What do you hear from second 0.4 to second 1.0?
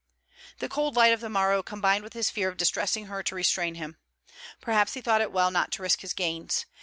The cold